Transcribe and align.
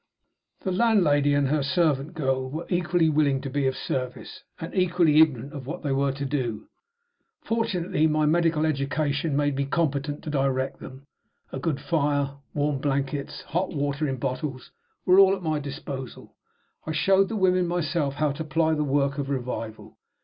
The 0.61 0.71
landlady 0.71 1.35
and 1.35 1.47
her 1.49 1.61
servant 1.61 2.15
girl 2.15 2.49
were 2.49 2.65
equally 2.69 3.07
willing 3.07 3.39
to 3.41 3.51
be 3.51 3.67
of 3.67 3.75
service, 3.77 4.41
and 4.59 4.73
equally 4.73 5.21
ignorant 5.21 5.53
of 5.53 5.67
what 5.67 5.83
they 5.83 5.91
were 5.91 6.11
to 6.13 6.25
do. 6.25 6.67
Fortunately, 7.43 8.07
my 8.07 8.25
medical 8.25 8.65
education 8.65 9.37
made 9.37 9.55
me 9.55 9.65
competent 9.65 10.23
to 10.23 10.31
direct 10.31 10.79
them. 10.79 11.05
A 11.51 11.59
good 11.59 11.79
fire, 11.79 12.31
warm 12.55 12.79
blankets, 12.79 13.41
hot 13.41 13.75
water 13.75 14.07
in 14.07 14.17
bottles, 14.17 14.71
were 15.05 15.19
all 15.19 15.35
at 15.35 15.43
my 15.43 15.59
disposal. 15.59 16.35
I 16.87 16.93
showed 16.93 17.29
the 17.29 17.35
women 17.35 17.67
myself 17.67 18.15
how 18.15 18.31
to 18.31 18.43
ply 18.43 18.73
the 18.73 18.83
work 18.83 19.19
of 19.19 19.29
revival. 19.29 19.99